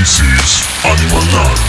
This 0.00 0.18
is 0.22 0.64
Animal 0.82 1.20
land. 1.34 1.60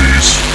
Nazis. 0.00 0.49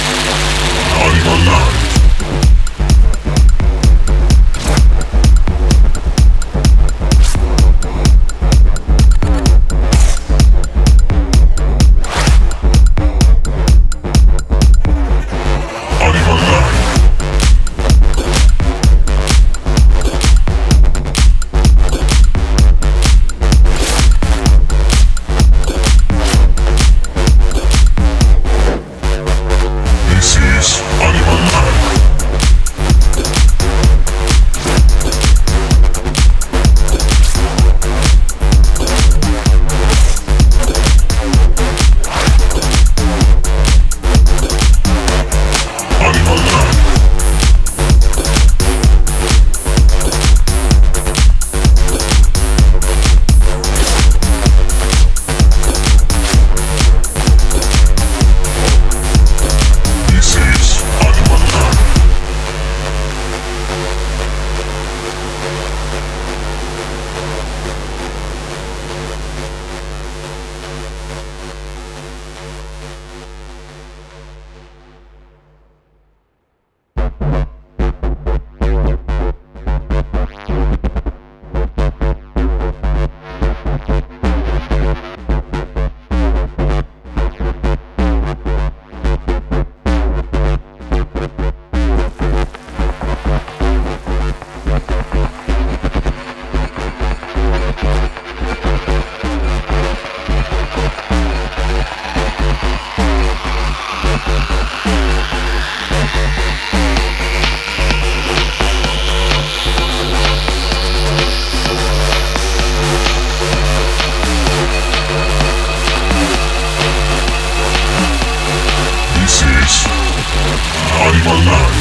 for 121.26 121.34
love. 121.34 121.75